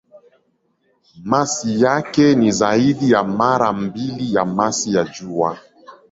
Masi 1.23 1.81
yake 1.81 2.35
ni 2.35 2.51
zaidi 2.51 3.11
ya 3.11 3.23
mara 3.23 3.73
mbili 3.73 4.33
ya 4.33 4.45
masi 4.45 4.95
ya 4.95 5.03
Jua. 5.03 5.57